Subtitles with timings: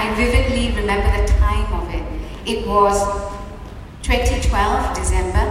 [0.00, 2.02] I vividly remember the time of it.
[2.48, 3.04] It was
[4.00, 5.44] 2012, December,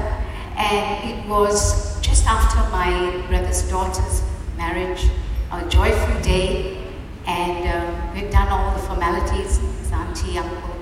[0.57, 4.23] and it was just after my brother's daughter's
[4.57, 5.05] marriage,
[5.51, 6.83] a joyful day,
[7.27, 10.75] and um, we'd done all the formalities, his auntie, uncle.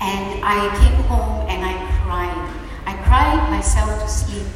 [0.00, 2.40] And I came home and I cried.
[2.86, 4.46] I cried myself to sleep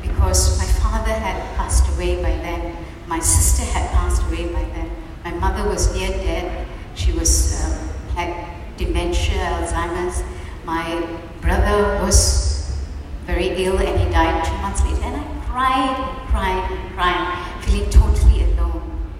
[0.00, 2.76] because my father had passed away by then.
[3.08, 4.92] My sister had passed away by then.
[5.24, 6.68] My mother was near dead.
[6.94, 7.72] She was um,
[8.14, 10.22] had dementia, Alzheimer's.
[10.64, 11.06] My
[11.40, 12.76] brother was
[13.24, 15.02] very ill and he died two months later.
[15.02, 19.12] And I cried and cried and cried, feeling totally alone.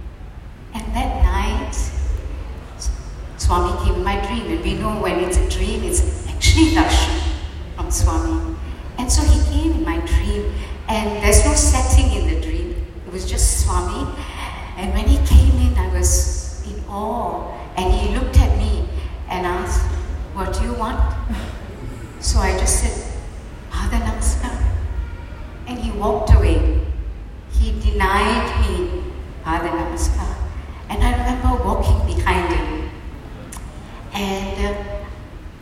[0.75, 1.75] And that night,
[3.39, 4.47] Swami came in my dream.
[4.53, 7.20] And we know when it's a dream, it's actually darshan
[7.77, 8.56] from Swami.
[8.98, 10.53] And so he came in my dream
[10.89, 12.87] and there's no setting in the dream.
[13.06, 14.06] It was just Swami.
[14.77, 17.51] And when he came in, I was in awe.
[17.77, 18.89] And he looked at me
[19.28, 19.84] and asked,
[20.34, 21.00] What do you want?
[22.21, 22.95] So I just said,
[23.71, 24.55] Pada Namaskar.
[25.67, 26.81] And he walked away.
[27.51, 29.03] He denied me
[29.45, 30.37] Pada Namaskar.
[30.89, 32.91] And I remember walking behind him.
[34.15, 35.03] And uh,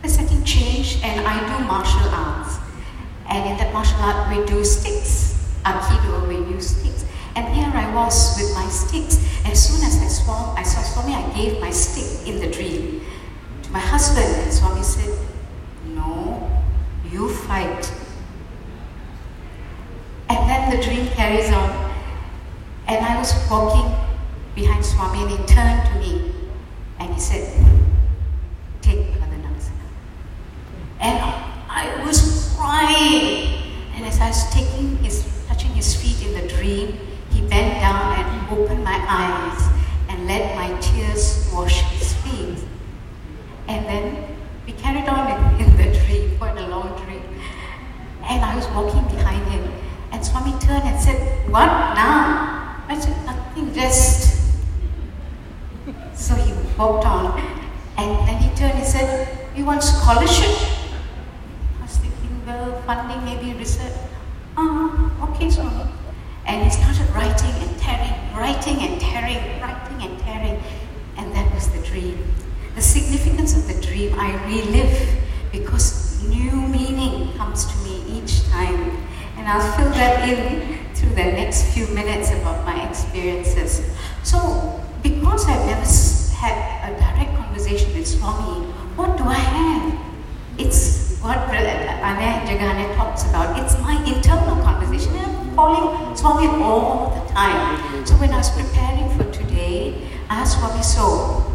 [0.03, 2.57] the and I do martial arts.
[3.27, 5.37] And in that martial art, we do sticks.
[5.63, 7.05] Aikido, we use sticks.
[7.35, 9.17] And here I was with my sticks.
[9.45, 10.07] As soon as I
[11.41, 13.01] gave my stick in the dream
[13.63, 14.29] to my husband.
[14.43, 15.17] And Swami said,
[15.85, 16.49] No,
[17.09, 17.91] you fight.
[20.29, 21.69] And then the dream carries on.
[22.87, 23.89] And I was walking
[24.53, 26.33] behind Swami, and he turned to me
[26.99, 27.43] and he said,
[28.81, 29.89] Take Pada Namaskar.
[30.99, 31.17] And
[31.69, 33.57] I was crying.
[33.95, 36.99] And as I was taking his, touching his feet in the dream,
[37.31, 39.80] he bent down and opened my eyes
[40.31, 42.63] let my tears wash his feet.
[43.67, 44.03] And then
[44.65, 47.23] we carried on in, in the dream, quite a long dream.
[48.23, 49.63] And I was walking behind him,
[50.11, 51.19] and Swami turned and said,
[51.51, 52.79] What now?
[52.87, 54.39] I said, Nothing, rest.
[56.13, 57.37] So he walked on,
[57.97, 60.55] and then he turned and said, You want scholarship?
[61.79, 63.97] I was thinking, well, funding, maybe research.
[64.55, 65.91] Ah, okay, Swami.
[66.45, 70.61] And he started writing and tearing, writing and tearing, writing and tearing.
[71.17, 72.23] And that was the dream.
[72.75, 75.21] The significance of the dream I relive
[75.51, 78.97] because new meaning comes to me each time.
[79.37, 83.81] And I'll fill that in through the next few minutes about my experiences.
[84.23, 85.85] So, because I've never
[86.35, 89.99] had a direct conversation with Swami, what do I have?
[90.57, 93.57] It's what Anay Jagane talks about.
[93.59, 95.40] It's my internal conversation.
[95.51, 98.05] I'm calling Swami all the time.
[98.05, 101.47] So when I was preparing for today, I asked Swami, so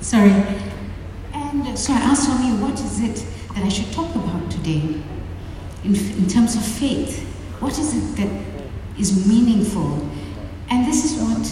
[0.00, 0.30] Sorry?
[1.34, 5.02] And so I asked Swami, what is it that I should talk about today
[5.86, 7.22] in, in terms of faith?
[7.60, 8.28] What is it that
[8.98, 10.08] is meaningful?
[10.68, 11.46] And this is what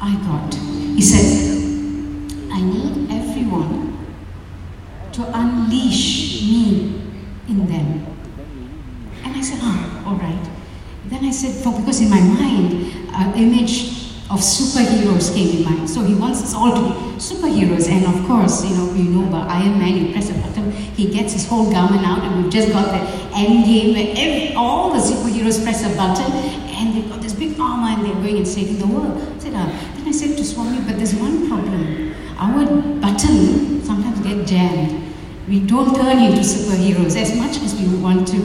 [0.00, 0.54] I got.
[0.54, 1.56] He said,
[2.52, 3.96] I need everyone
[5.12, 7.00] to unleash me
[7.48, 8.06] in them.
[9.24, 10.50] And I said, ah, all right.
[11.06, 13.99] Then I said, for, because in my mind, an image
[14.30, 15.90] of superheroes came in mind.
[15.90, 17.88] So he wants us all to be superheroes.
[17.90, 21.10] And of course, you know, you know about Iron Man, you press a button, he
[21.10, 24.92] gets his whole garment out, and we've just got the end game where every, all
[24.92, 26.30] the superheroes press a button,
[26.78, 29.20] and they've got this big armor and they're going and saving the world.
[29.20, 29.94] I said, ah.
[29.96, 32.14] Then I said to Swami, but there's one problem.
[32.38, 32.64] Our
[33.00, 35.12] button sometimes get jammed.
[35.48, 38.36] We don't turn into superheroes as much as we want to.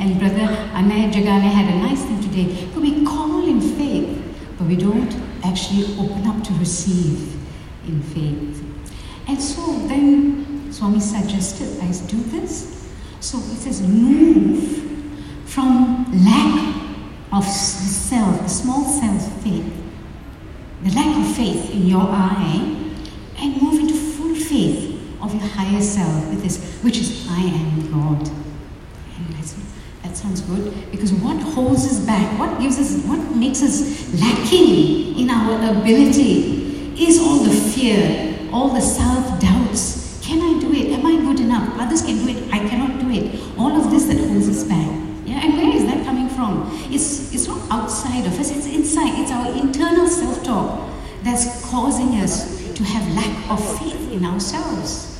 [0.00, 2.66] And Brother Anay Jagane had a nice thing today.
[2.72, 4.18] But we call in faith,
[4.58, 5.12] but we don't
[5.44, 7.34] actually open up to receive
[7.86, 8.64] in faith.
[9.28, 12.90] And so then Swami suggested I do this.
[13.20, 14.82] So he says, move
[15.46, 16.74] from lack
[17.32, 19.72] of self, the small self faith,
[20.82, 22.90] the lack of faith in your I,
[23.38, 27.90] and move into full faith of your higher self, with this, which is I am
[27.90, 28.30] God.
[30.14, 35.18] That sounds good because what holds us back, what gives us, what makes us lacking
[35.18, 40.20] in our ability is all the fear, all the self doubts.
[40.24, 40.92] Can I do it?
[40.92, 41.68] Am I good enough?
[41.80, 42.54] Others can do it.
[42.54, 43.58] I cannot do it.
[43.58, 44.86] All of this that holds us back.
[45.26, 46.70] Yeah, and where is that coming from?
[46.92, 48.52] It's it's not outside of us.
[48.52, 49.18] It's inside.
[49.18, 50.90] It's our internal self-talk
[51.24, 55.10] that's causing us to have lack of faith in ourselves.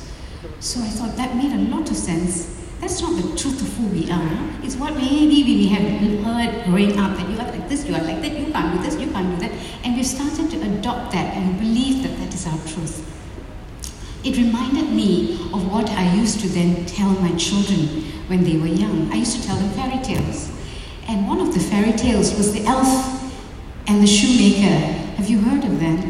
[0.61, 2.54] So I thought that made a lot of sense.
[2.85, 4.63] That's not the truth of who we are.
[4.63, 5.81] It's what maybe we have
[6.21, 8.83] heard growing up that you are like this, you are like that, you can't do
[8.83, 9.51] this, you can't do that.
[9.83, 13.01] And we've started to adopt that and believe that that is our truth.
[14.23, 18.67] It reminded me of what I used to then tell my children when they were
[18.67, 19.11] young.
[19.11, 20.51] I used to tell them fairy tales.
[21.07, 23.33] And one of the fairy tales was the elf
[23.87, 24.93] and the shoemaker.
[25.17, 26.05] Have you heard of that?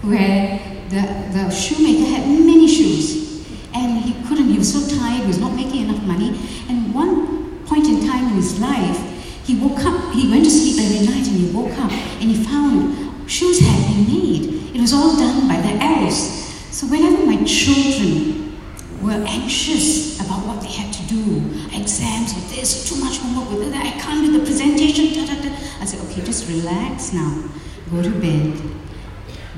[0.00, 1.02] Where the,
[1.34, 3.33] the shoemaker had many shoes
[3.74, 6.38] and he couldn't, he was so tired, he was not making enough money.
[6.68, 8.98] And one point in time in his life,
[9.44, 12.44] he woke up, he went to sleep every night and he woke up and he
[12.44, 14.74] found shoes had been made.
[14.74, 16.44] It was all done by the elves.
[16.70, 18.58] So whenever my children
[19.02, 21.36] were anxious about what they had to do,
[21.76, 25.42] exams or this, too much homework, or that, I can't do the presentation, da, da,
[25.42, 25.54] da.
[25.80, 27.44] I said, okay, just relax now.
[27.90, 28.56] Go to bed.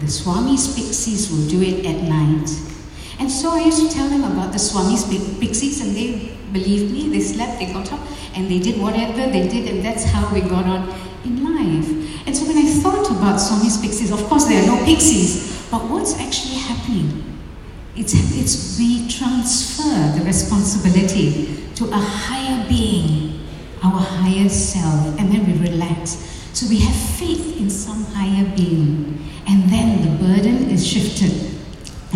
[0.00, 2.50] The Swami's pixies will do it at night.
[3.18, 5.04] And so I used to tell them about the Swami's
[5.38, 7.08] pixies, and they believed me.
[7.08, 8.00] They slept, they got up,
[8.34, 10.88] and they did whatever they did, and that's how we got on
[11.24, 11.88] in life.
[12.26, 15.82] And so when I thought about Swami's pixies, of course there are no pixies, but
[15.88, 17.22] what's actually happening?
[17.96, 23.40] It's, it's we transfer the responsibility to a higher being,
[23.82, 26.10] our higher self, and then we relax.
[26.52, 31.55] So we have faith in some higher being, and then the burden is shifted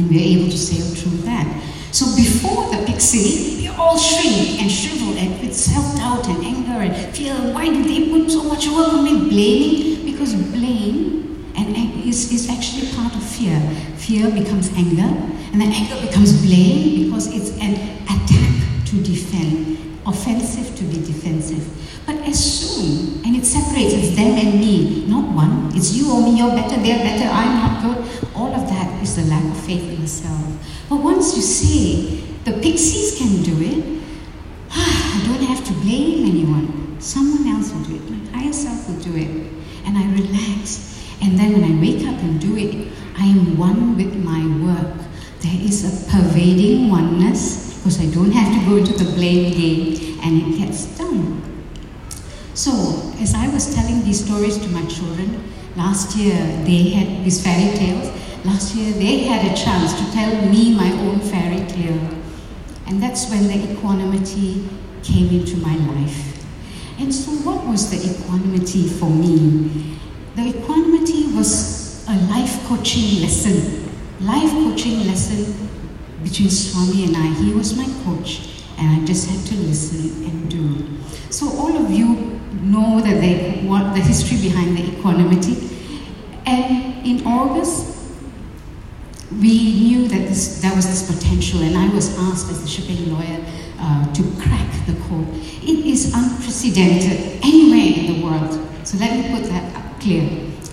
[0.01, 1.47] and we're able to sail through that.
[1.93, 7.15] So before the pixie, we all shrink and shrivel and with self-doubt and anger and
[7.15, 7.35] fear.
[7.53, 9.29] Why do they put so much work on me?
[9.29, 10.07] Blaming?
[10.11, 11.77] Because blame and
[12.09, 13.61] is, is actually part of fear.
[13.97, 15.11] Fear becomes anger,
[15.53, 17.75] and then anger becomes blame because it's an
[18.09, 19.77] attack to defend,
[20.07, 21.67] offensive to be defensive.
[22.07, 25.71] But as soon, and it separates, it's them and me, not one.
[25.77, 27.99] It's you or me, you're better, they're better, I'm not good.
[28.35, 30.45] All of that is the lack of faith in yourself.
[30.89, 34.03] But once you say, the pixies can do it,
[34.71, 37.01] I don't have to blame anyone.
[37.01, 38.11] Someone else will do it.
[38.11, 39.53] My higher self will do it.
[39.87, 41.05] And I relax.
[41.23, 44.97] And then when I wake up and do it, I am one with my work.
[45.41, 50.21] There is a pervading oneness because I don't have to go into the blame game
[50.23, 51.43] and it gets done.
[52.55, 52.73] So,
[53.21, 57.75] as I was telling these stories to my children, last year they had these fairy
[57.77, 58.09] tales.
[58.45, 62.01] Last year they had a chance to tell me my own fairy tale.
[62.87, 64.67] And that's when the equanimity
[65.03, 66.45] came into my life.
[66.99, 69.99] And so, what was the equanimity for me?
[70.37, 73.89] The equanimity was a life coaching lesson.
[74.21, 75.69] Life coaching lesson
[76.23, 77.35] between Swami and I.
[77.43, 80.99] He was my coach, and I just had to listen and do.
[81.31, 85.69] So, all of you know that they, what the history behind the equanimity.
[86.47, 88.00] And in August,
[89.39, 93.13] we knew that this, there was this potential, and I was asked as the shipping
[93.13, 93.45] lawyer
[93.79, 95.29] uh, to crack the code.
[95.63, 98.53] It is unprecedented anywhere in the world.
[98.85, 100.29] So let me put that up clear.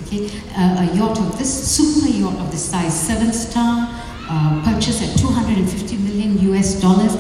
[0.07, 3.89] Okay, uh, a yacht of this super yacht of this size, seven star,
[4.29, 7.15] uh, purchased at 250 million US dollars,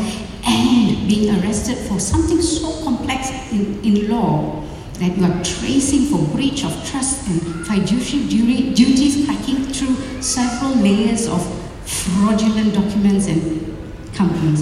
[0.45, 4.63] and being arrested for something so complex in, in law
[4.99, 11.27] that you are tracing for breach of trust and fiduciary duties, cracking through several layers
[11.27, 11.41] of
[11.85, 13.77] fraudulent documents and
[14.13, 14.61] companies.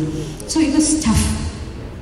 [0.51, 1.24] So it was tough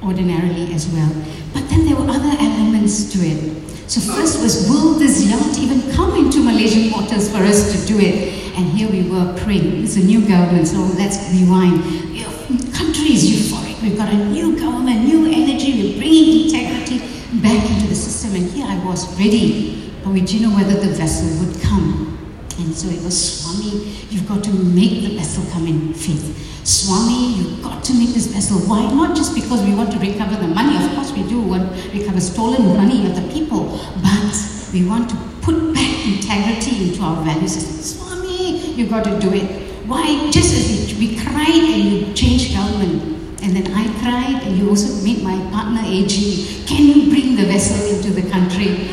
[0.04, 1.12] ordinarily as well.
[1.54, 3.90] But then there were other elements to it.
[3.90, 8.00] So first was, will this yacht even come into Malaysian waters for us to do
[8.00, 8.34] it?
[8.58, 9.84] And here we were praying.
[9.84, 11.84] It's a new government, so let's rewind.
[11.84, 13.82] The country is euphoric.
[13.82, 15.94] We've got a new government, new energy.
[15.94, 17.00] We're bringing integrity
[17.42, 18.36] back into the system.
[18.36, 22.18] And here I was ready, but we didn't know whether the vessel would come.
[22.60, 26.38] And so it was Swami, you've got to make the vessel come in faith.
[26.66, 28.60] Swami, you've got to make this vessel.
[28.60, 28.82] Why?
[28.94, 30.78] Not just because we want to recover the money.
[30.86, 34.36] Of course, we do want to recover stolen money of the people, but
[34.72, 37.82] we want to put back integrity into our value system.
[37.82, 39.63] Swami, you've got to do it.
[39.88, 40.30] Why?
[40.32, 45.04] Just as we, cried and you changed government, And then I cried, and you also
[45.04, 48.90] made my partner AG, can you bring the vessel into the country?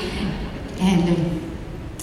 [0.80, 1.40] And, um,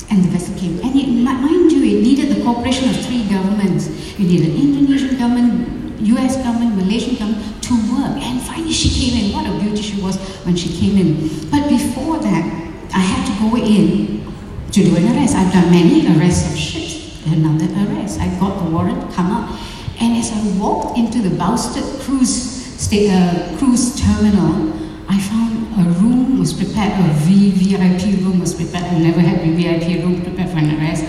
[0.10, 0.80] and the vessel came.
[0.80, 3.90] And it, mind you, it needed the cooperation of three governments.
[4.18, 8.16] You needed Indonesian government, US government, Malaysian government to work.
[8.24, 9.34] And finally she came in.
[9.36, 11.50] What a beauty she was when she came in.
[11.52, 12.46] But before that,
[12.94, 14.24] I had to go in
[14.72, 15.36] to do an arrest.
[15.36, 18.22] I've done many arrests of ships, another arrest.
[18.22, 19.60] I got the warrant, come up,
[20.00, 22.56] and as I walked into the Boustead cruise,
[22.94, 24.74] uh, cruise terminal,
[25.10, 28.86] I found a room was prepared, a VVIP room was prepared.
[28.86, 31.04] I never had a VIP room prepared for an arrest.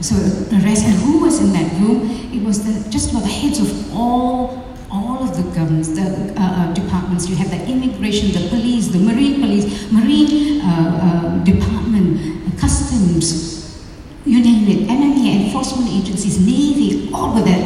[0.00, 0.14] So
[0.56, 2.08] arrest, and who was in that room?
[2.32, 6.42] It was the, just about the heads of all all of the governments, the uh,
[6.42, 7.28] uh, departments.
[7.28, 13.84] You have the immigration, the police, the marine police, marine uh, uh department, customs,
[14.24, 17.64] you name it, enemy enforcement agencies, navy, all were there.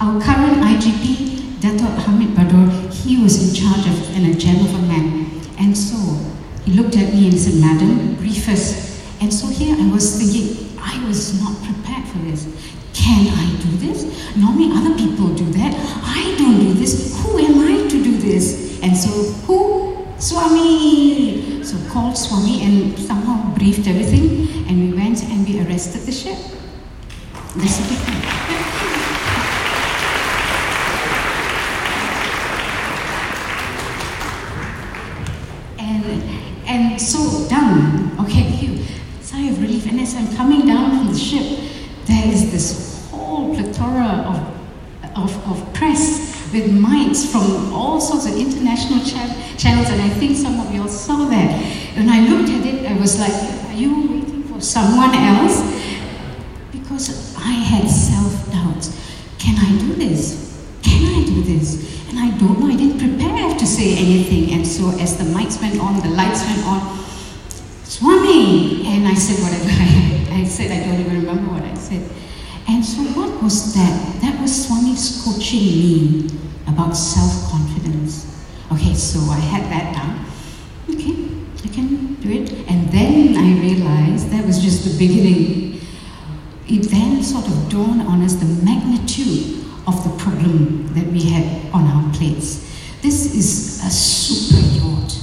[0.00, 5.40] Our current IGP, Dato Hamid Bador, he was in charge of, and a gentleman.
[5.58, 5.96] And so
[6.64, 9.00] he looked at me and said, Madam, brief us.
[9.20, 12.44] And so here I was thinking, I was not prepared for this.
[12.92, 14.36] Can I do this?
[14.36, 15.74] Normally other people do that.
[16.04, 17.22] I don't do this.
[17.22, 18.80] Who am I to do this?
[18.82, 19.10] And so,
[19.46, 19.84] who?
[20.18, 21.62] Swami!
[21.64, 26.38] So called Swami and somehow briefed everything and we went and we arrested the ship.
[27.56, 28.14] This is the
[36.66, 38.82] And so down, okay, phew,
[39.20, 39.86] sigh of relief.
[39.86, 41.60] And as I'm coming down from the ship,
[42.06, 44.38] there is this whole plethora of,
[45.16, 46.34] of, of press
[47.14, 49.22] mics from all sorts of international cha
[49.56, 51.62] channels, and I think some of you all saw that.
[51.96, 55.62] When I looked at it, I was like, are you waiting for someone else?
[56.72, 58.98] Because I had self-doubts.
[59.38, 60.66] Can I do this?
[60.82, 62.10] Can I do this?
[62.10, 64.54] And I don't know, I didn't prepare to say anything.
[64.54, 66.98] And so as the mics went on, the lights went on,
[67.84, 68.86] Swami!
[68.86, 69.70] And I said whatever
[70.34, 72.10] I, I said, I don't even remember what I said.
[72.66, 74.20] And so what was that?
[74.20, 78.44] That was Swami's coaching me about self-confidence.
[78.72, 80.24] Okay, so I had that down.
[80.88, 81.14] Okay,
[81.64, 82.52] I can do it.
[82.68, 85.80] And then I realized that was just the beginning.
[86.66, 91.72] It then sort of dawned on us the magnitude of the problem that we had
[91.74, 92.64] on our plates.
[93.02, 95.18] This is a super yacht,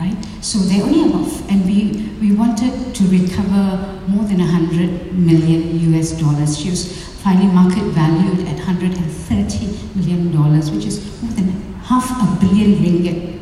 [0.00, 0.16] right?
[0.40, 6.12] So they're only about, and we, we wanted to recover more than 100 million US
[6.12, 6.58] dollars.
[6.58, 11.48] She was finally market valued at 130 million dollars, which is more than
[12.16, 13.40] a billion ringgit.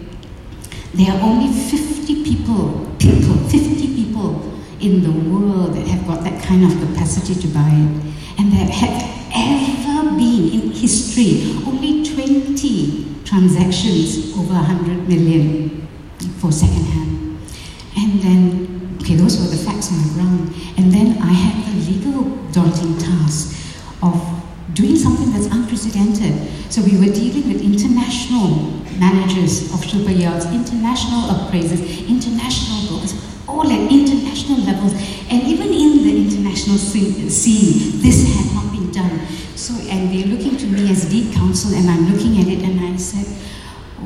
[0.94, 6.42] There are only 50 people, people, 50 people in the world that have got that
[6.42, 8.38] kind of capacity to buy it.
[8.38, 11.56] And there have ever been in history.
[11.66, 15.86] Only 20 transactions over 100 million
[16.40, 17.38] for second hand.
[17.96, 20.54] And then, okay, those were the facts on the ground.
[20.78, 22.22] And then I had the legal
[22.52, 23.54] daunting task
[24.02, 24.37] of
[24.78, 26.32] doing something that's unprecedented.
[26.70, 33.14] So we were dealing with international managers of super yachts, international appraisers, international brokers,
[33.48, 34.94] all at international levels.
[35.30, 39.26] And even in the international scene, this had not been done.
[39.56, 42.78] So, and they're looking to me as lead counsel, and I'm looking at it, and
[42.78, 43.26] I said,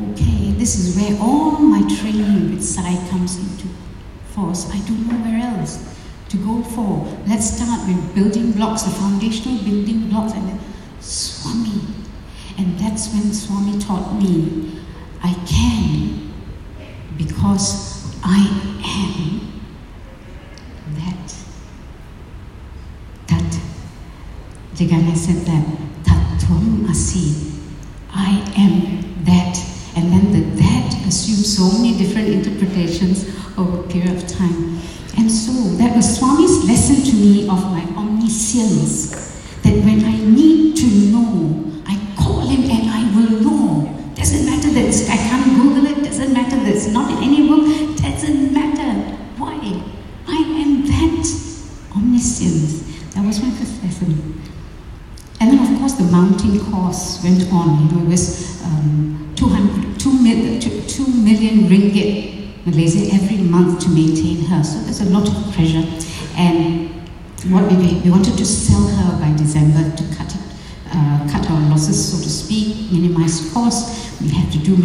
[0.09, 3.69] okay, this is where all my training with Sai comes into
[4.33, 4.71] force.
[4.71, 5.93] I don't know where else
[6.33, 7.07] to go for.
[7.29, 10.59] Let's start with building blocks, the foundational building blocks, and then
[10.99, 11.83] Swami.
[12.57, 14.81] And that's when Swami taught me
[15.23, 16.33] I can
[17.19, 18.41] because I
[18.83, 19.63] am
[20.97, 21.35] that.
[23.29, 23.61] That.
[24.75, 25.65] Jagana said that.
[26.03, 27.53] Tattvam asi.
[28.15, 29.59] I am that.
[29.97, 34.81] And then the that assumes so many different interpretations over a period of time.
[35.17, 39.11] And so that was Swami's lesson to me of my omniscience.
[39.63, 44.13] That when I need to know, I call him and I will know.
[44.15, 47.97] Doesn't matter that I can't Google it, doesn't matter that it's not in any book,
[47.99, 49.17] doesn't matter.
[49.39, 49.55] Why?
[50.27, 51.27] I am that
[51.95, 52.83] omniscience.
[53.15, 54.41] That was my first lesson.
[55.41, 57.87] And then, of course, the mounting course went on.
[57.87, 62.33] You know, it was um, 200, 2, mil, 2 million ringgit
[62.65, 64.63] Malaysia every month to maintain her.
[64.63, 65.83] So there's a lot of pressure.
[66.37, 66.91] And
[67.51, 70.43] what we, we wanted to sell her by December to cut it,
[70.95, 74.21] uh, cut our losses, so to speak, minimize costs.
[74.21, 74.77] We had to do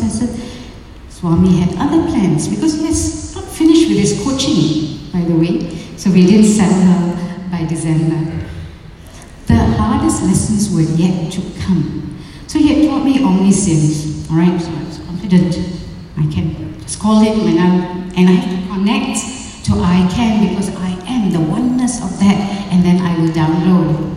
[0.00, 0.60] minimum processes.
[1.08, 5.70] Swami had other plans because he has not finished with his coaching, by the way.
[5.96, 8.46] So we didn't sell her by December.
[9.46, 12.18] The hardest lessons were yet to come.
[12.46, 14.60] So he had taught me omniscience, all right?
[14.60, 15.56] So I was confident
[16.16, 17.66] I can just call him and, I,
[18.16, 22.36] and I have to connect to I can because I am the oneness of that,
[22.70, 24.14] and then I will download.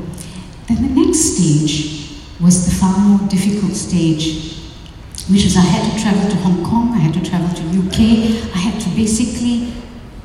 [0.68, 4.57] Then the next stage was the far more difficult stage,
[5.30, 8.00] which was I had to travel to Hong Kong, I had to travel to UK,
[8.56, 9.74] I had to basically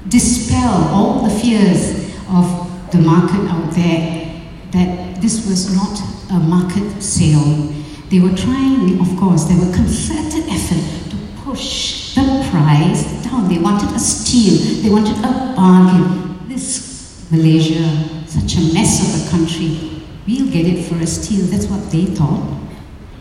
[0.09, 2.47] dispel all the fears of
[2.93, 4.31] the market out there
[4.71, 5.99] that this was not
[6.31, 7.73] a market sale.
[8.11, 13.49] They were trying, of course, there were concerted effort to push the price down.
[13.49, 16.49] They wanted a steal, they wanted a bargain.
[16.49, 17.89] This Malaysia,
[18.29, 21.47] such a mess of a country, we'll get it for a steal.
[21.47, 22.61] That's what they thought.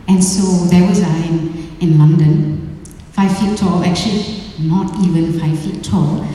[0.08, 5.84] And so there was I in, London, five feet tall, actually not even five feet
[5.84, 6.26] tall.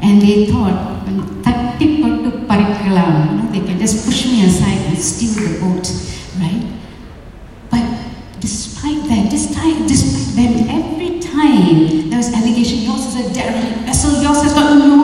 [0.00, 5.60] And they thought, um, you know, they can just push me aside and steal the
[5.60, 5.86] boat,
[6.38, 6.62] right?
[7.70, 13.86] But despite that, despite, despite them, every time there was allegation, yours is a derelict
[13.86, 15.03] vessel, yours has got no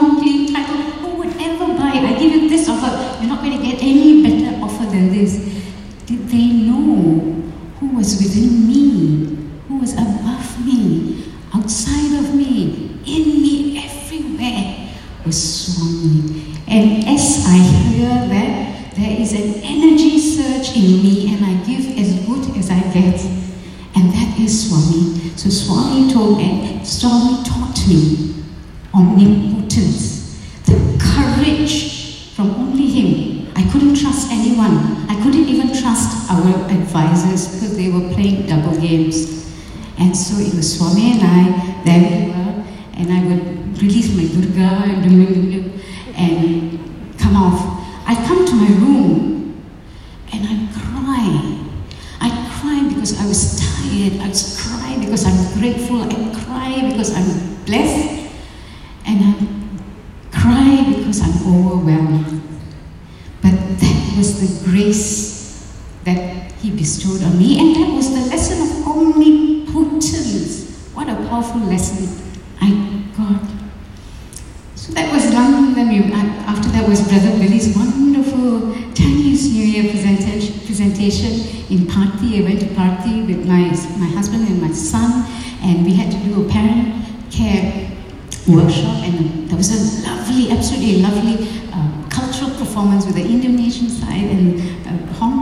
[43.79, 45.81] release my Durga and,
[46.15, 47.70] and come off.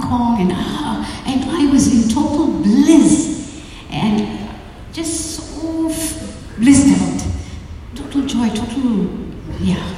[0.09, 4.49] Kong, and ah, and I was in total bliss, and
[4.91, 5.87] just so
[6.57, 7.19] blissed out,
[7.95, 9.07] total joy, total,
[9.59, 9.95] yeah,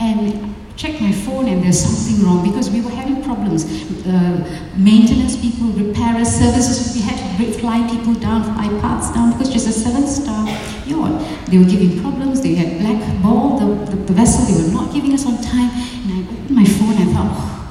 [0.00, 3.64] and checked my phone and there's something wrong because we were having problems.
[4.04, 4.42] Uh,
[4.76, 9.66] maintenance people, repairers, services, we had to fly people down, fly parts down because it's
[9.66, 10.48] a seven star
[10.86, 11.48] yacht.
[11.48, 14.92] They were giving problems, they had black ball, the, the, the, vessel, they were not
[14.92, 15.70] giving us on time.
[15.70, 17.62] And I opened my phone and thought, oh,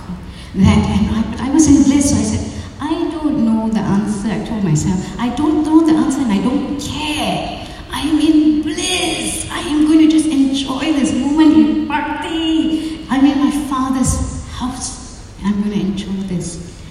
[0.56, 4.30] that, and I, I was in bliss, so I said, I don't know the answer.
[4.30, 7.68] I told myself, I don't know the answer and I don't care.
[7.92, 9.50] I am in bliss.
[9.52, 13.06] I am going to just enjoy this moment in Parthi.
[13.10, 16.82] I'm in my father's house and I'm going to enjoy this.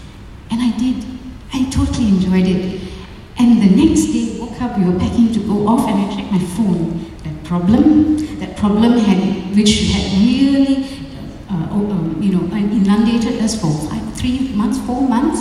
[0.51, 1.05] And I did.
[1.53, 2.83] I totally enjoyed it.
[3.39, 6.31] And the next day, woke up, we were packing to go off, and I checked
[6.31, 7.11] my phone.
[7.25, 10.85] That problem, that problem had, which had really,
[11.49, 15.41] uh, oh, um, you know, inundated us for five, three months, four months.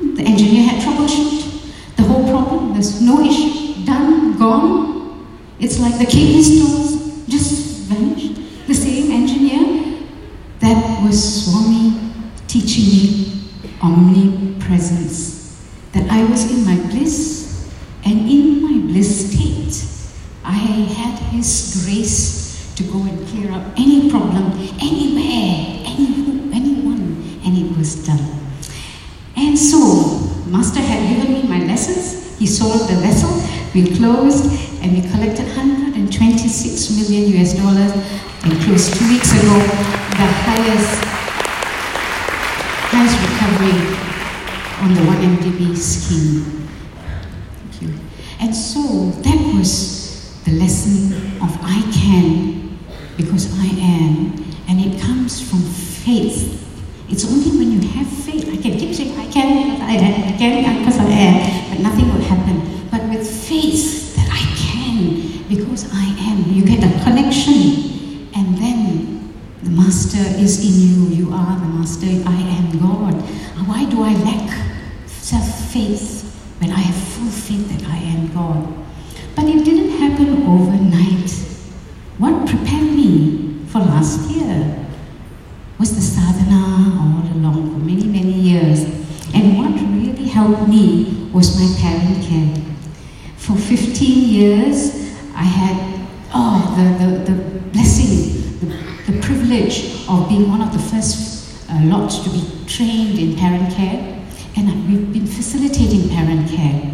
[0.00, 2.72] The engineer had troubleshoot the whole problem.
[2.72, 3.84] There's no issue.
[3.84, 5.26] Done, gone.
[5.58, 8.66] It's like the kidney stones just vanished.
[8.66, 9.98] The same engineer.
[10.60, 12.12] That was Swami
[12.48, 13.50] teaching me
[13.80, 15.36] omnipresence.
[15.92, 17.70] That I was in my bliss,
[18.04, 19.88] and in my bliss state,
[20.44, 27.56] I had His grace to go and clear up any problem, anywhere, any, anyone, and
[27.56, 28.24] it was done.
[29.36, 32.38] And so, Master had given me my lessons.
[32.38, 33.30] He sold the vessel.
[33.74, 34.46] We closed
[34.82, 37.92] and we collected 126 million US dollars
[38.44, 41.04] and closed two weeks ago the highest,
[42.90, 44.08] highest recovery
[44.82, 46.68] on the 1MDB scheme.
[47.60, 47.94] Thank you.
[48.40, 52.78] And so that was the lesson of I can
[53.16, 54.44] because I am.
[54.68, 56.64] And it comes from faith.
[57.08, 58.48] It's only when you have faith.
[58.48, 62.22] I can keep saying I can I I can because I am, but nothing will
[62.22, 62.88] happen.
[62.90, 68.28] But with faith that I can because I am, you get a connection.
[68.34, 71.24] And then the Master is in you.
[71.24, 72.06] You are the Master.
[72.06, 73.14] I God.
[73.66, 74.68] Why do I lack
[75.28, 76.24] self faith,
[76.58, 78.66] when I have full faith that I am God.
[79.36, 81.30] But it didn't happen overnight.
[82.16, 84.86] What prepared me for last year
[85.78, 88.84] was the sadhana all along for many, many years.
[89.34, 92.56] And what really helped me was my parent care.
[93.36, 94.94] For 15 years,
[95.34, 95.76] I had,
[96.32, 101.37] oh, the, the, the blessing, the, the privilege of being one of the first
[101.70, 104.14] uh, lot to be trained in parent care.
[104.56, 106.90] And we've been facilitating parent care.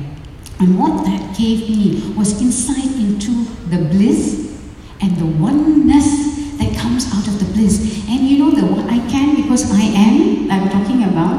[0.59, 4.59] And what that gave me was insight into the bliss
[5.01, 8.05] and the oneness that comes out of the bliss.
[8.09, 11.39] And you know the I can because I am, I'm talking about,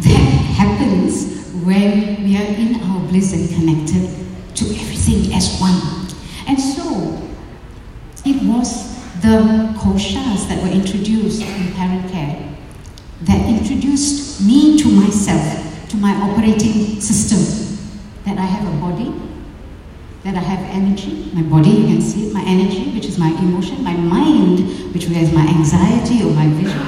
[0.00, 4.10] that happens when we are in our bliss and connected
[4.56, 5.80] to everything as one.
[6.46, 7.20] And so
[8.24, 12.43] it was the koshas that were introduced in parent care
[13.84, 17.78] introduced me to myself, to my operating system
[18.24, 19.12] that I have a body,
[20.22, 23.28] that I have energy, my body, you can see it, my energy, which is my
[23.28, 26.80] emotion, my mind, which is my anxiety or my vision,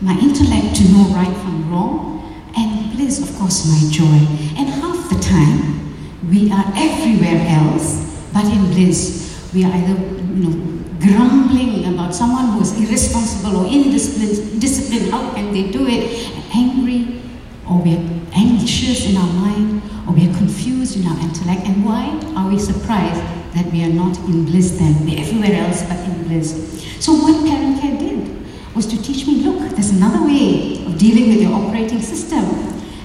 [0.00, 2.22] my intellect to know right from wrong,
[2.56, 4.20] and bliss, of course, my joy.
[4.56, 10.48] And half the time, we are everywhere else, but in bliss, we are either, you
[10.48, 17.20] know, grumbling about someone who is irresponsible or indisciplined, how can they do it, angry,
[17.68, 21.66] or we're anxious in our mind, or we are confused in our intellect.
[21.66, 23.22] And why are we surprised
[23.54, 24.94] that we are not in bliss then?
[25.06, 26.52] We're everywhere else but in bliss.
[27.00, 28.28] So what parent care did
[28.74, 32.44] was to teach me, look, there's another way of dealing with your operating system,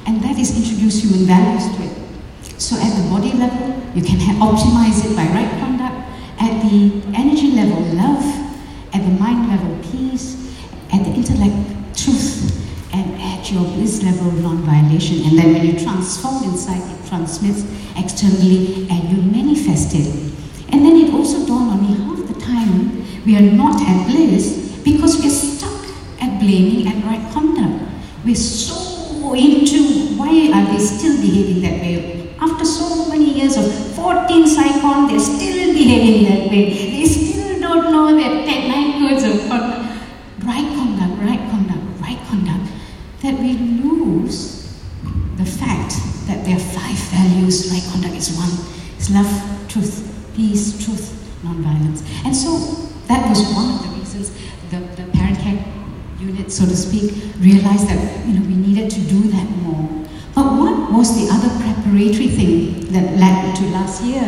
[0.06, 2.62] and that is introduce human values to it.
[2.62, 5.96] So at the body level, you can optimize it by right conduct.
[6.46, 8.24] At the energy level, love.
[8.94, 10.56] At the mind level, peace.
[10.94, 15.26] At the intellect, truth and at your bliss level non-violation.
[15.26, 17.64] And then when you transform inside, it transmits
[17.98, 20.08] externally and you manifest it.
[20.72, 24.80] And then it also dawned on me half the time we are not at bliss
[24.84, 25.84] because we're stuck
[26.22, 27.84] at blaming and right conduct.
[28.24, 32.34] We're so into why are they still behaving that way?
[32.40, 35.55] After so many years of 14 Saikon, they're still
[36.56, 36.70] way.
[36.92, 39.50] They still don't know that 10 nine codes of.
[40.46, 42.72] Right conduct, right conduct, right conduct
[43.24, 44.78] that we lose
[45.38, 45.96] the fact
[46.28, 48.52] that there are five values, right conduct is one.
[48.96, 52.04] It's love, truth, peace, truth, non-violence.
[52.26, 52.58] And so
[53.08, 54.32] that was one of the reasons
[54.70, 55.66] the, the parent care
[56.20, 59.90] unit, so to speak, realized that you know we needed to do that more.
[60.36, 64.28] But what was the other preparatory thing that led to last year,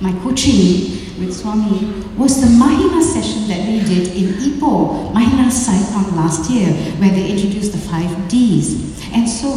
[0.00, 5.12] my coaching with Swami, was the Mahima session that we did in Ipoh,
[5.44, 9.02] last Saikon last year, where they introduced the five Ds.
[9.12, 9.50] And so,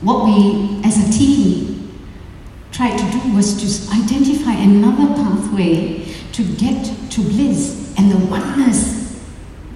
[0.00, 2.04] what we as a team
[2.72, 9.22] tried to do was to identify another pathway to get to bliss and the oneness,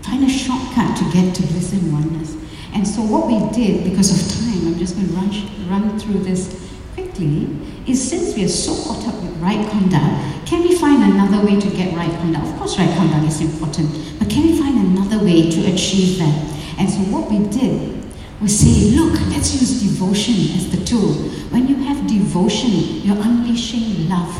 [0.03, 2.37] find a shortcut to get to bliss and oneness.
[2.75, 5.31] And so, what we did, because of time, I'm just going to run,
[5.71, 7.47] run through this quickly,
[7.89, 11.59] is since we are so caught up with right conduct, can we find another way
[11.59, 12.47] to get right conduct?
[12.47, 16.37] Of course, right conduct is important, but can we find another way to achieve that?
[16.79, 17.99] And so, what we did
[18.41, 21.13] was say, look, let's use devotion as the tool.
[21.51, 22.71] When you have devotion,
[23.03, 24.35] you're unleashing love.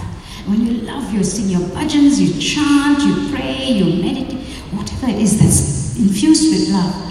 [0.47, 4.39] When you love, you sing your bhajans, you chant, you pray, you meditate,
[4.73, 7.09] whatever it is that's infused with love.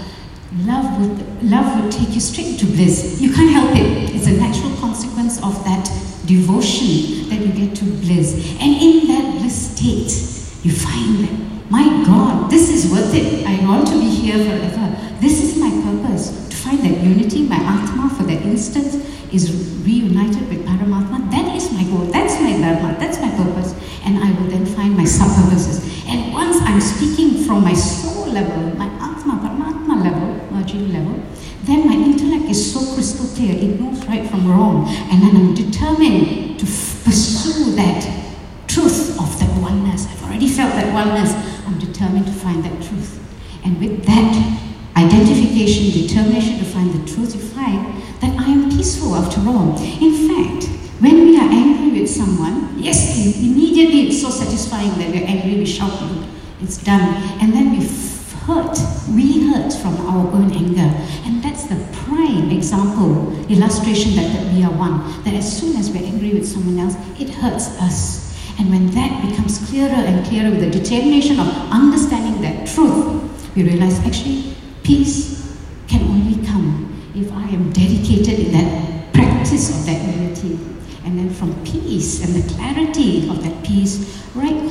[0.66, 3.20] Love would, love would take you straight to bliss.
[3.20, 4.14] You can't help it.
[4.14, 5.84] It's a natural consequence of that
[6.24, 7.76] devotion that you get
[8.32, 8.60] bliss.
[8.60, 13.46] And in that bliss state, you find that, my God, this is worth it.
[13.46, 14.96] I want to be here forever.
[15.20, 16.48] This is my purpose.
[16.48, 18.94] To find that unity, my Atma for that instant
[19.32, 19.50] is
[19.84, 21.30] reunited with Paramatma.
[21.30, 22.06] That is my goal.
[22.06, 22.96] That's my Dharma.
[22.98, 23.74] That's my purpose.
[24.04, 26.06] And I will then find my sub-purposes.
[26.06, 31.22] And once I'm speaking from my soul level, my Atma, Paramatma level, merging level,
[31.64, 35.54] then my intellect is so crystal clear, it knows right from wrong, and then I'm
[35.54, 38.00] determined to pursue that
[38.66, 40.06] truth of that oneness.
[40.06, 41.34] I've already felt that oneness,
[41.66, 43.20] I'm determined to find that truth.
[43.66, 44.60] And with that
[44.96, 49.76] identification, determination to find the truth, you find that I am peaceful after all.
[49.78, 54.10] In fact, when we are angry with someone, yes, immediately
[54.78, 55.92] satisfying that we're angry, we shout,
[56.60, 57.00] it's done.
[57.40, 57.86] And then we
[58.46, 58.78] hurt,
[59.14, 60.90] we hurt from our own anger.
[61.26, 65.22] And that's the prime example, illustration that, that we are one.
[65.24, 68.26] That as soon as we're angry with someone else, it hurts us.
[68.58, 73.62] And when that becomes clearer and clearer with the determination of understanding that truth, we
[73.62, 80.16] realize actually peace can only come if I am dedicated in that practice of that
[80.16, 80.58] unity.
[81.04, 84.67] And then from peace and the clarity of that peace, right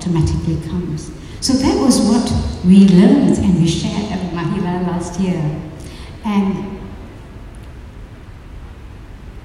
[0.00, 1.10] automatically comes.
[1.40, 2.26] So that was what
[2.64, 5.40] we learned and we shared at Mahila last year.
[6.24, 6.80] And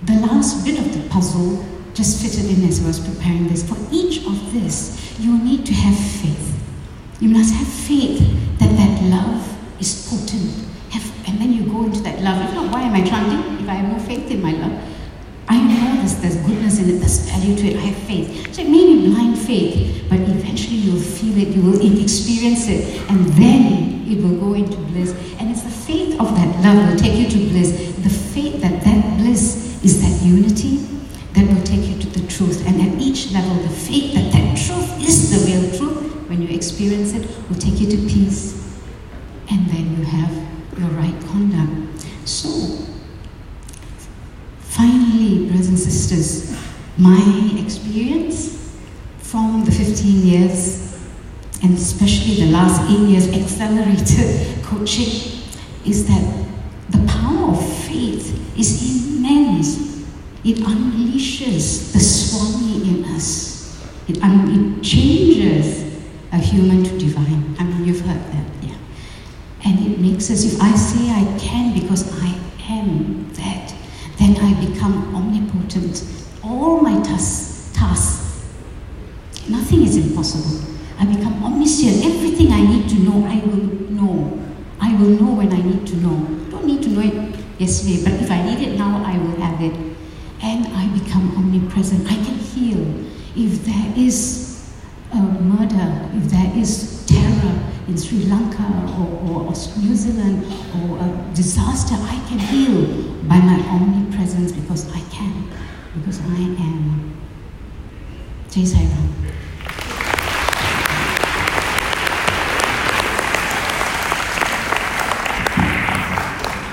[0.03, 3.67] the last bit of the puzzle just fitted in as I was preparing this.
[3.67, 6.53] For each of this, you need to have faith.
[7.19, 8.19] You must have faith
[8.59, 10.51] that that love is potent.
[10.91, 12.47] Have, and then you go into that love.
[12.47, 14.81] If not, why am I chanting if I have no faith in my love?
[15.47, 15.55] I
[16.13, 18.53] there's, goodness in it, there's value to it, I have faith.
[18.53, 23.01] So it may be blind faith, but eventually you'll feel it, you will experience it,
[23.09, 25.11] and then it will go into bliss.
[25.39, 27.71] And it's the faith of that love will take you to bliss.
[27.97, 30.77] The faith that that bliss is that unity
[31.33, 32.65] that will take you to the truth.
[32.67, 36.55] And at each level, the faith that that truth is the real truth, when you
[36.55, 38.53] experience it, will take you to peace.
[39.49, 40.31] And then you have
[40.77, 42.07] your right conduct.
[42.25, 42.85] So,
[44.75, 46.53] Finally, brothers and sisters,
[46.97, 47.23] my
[47.63, 48.75] experience
[49.19, 50.99] from the 15 years,
[51.63, 53.27] and especially the last eight years
[53.95, 55.41] accelerated coaching,
[55.85, 56.47] is that
[56.89, 60.05] the power of faith is immense.
[60.43, 63.81] It unleashes the Swami in us.
[64.07, 65.99] It, it changes
[66.31, 67.55] a human to divine.
[67.59, 68.75] I mean, you've heard that, yeah.
[69.65, 72.37] And it makes us, if I say I can because I
[72.69, 73.73] am that,
[74.19, 76.03] then I become omnipotent.
[76.43, 78.45] All my tasks, tasks,
[79.49, 80.73] nothing is impossible.
[80.99, 82.05] I become omniscient.
[82.05, 83.84] Everything I need to know, I will
[84.15, 84.45] know.
[84.79, 86.17] I will know when I need to know.
[86.49, 89.61] Don't need to know it yesterday, but if I need it now, I will have
[89.61, 89.73] it.
[90.41, 92.05] And I become omnipresent.
[92.05, 92.79] I can heal.
[93.35, 94.71] If there is
[95.11, 98.63] a murder, if there is terror in Sri Lanka
[98.99, 100.45] or, or, or New Zealand
[100.81, 102.85] or a disaster, I can heal
[103.23, 105.49] by my omnipresence because I can,
[105.95, 107.11] because I am.
[108.49, 109.24] Jai Sai.